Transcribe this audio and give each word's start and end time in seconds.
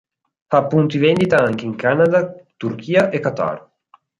Ha 0.47 0.65
punti 0.65 0.97
vendita 0.97 1.37
anche 1.37 1.65
in 1.65 1.75
Canada, 1.75 2.33
Turchia 2.57 3.09
e 3.11 3.19
Qatar. 3.19 3.69